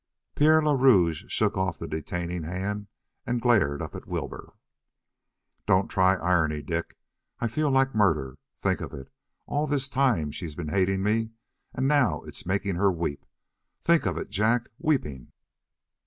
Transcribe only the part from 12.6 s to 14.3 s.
her weep; think of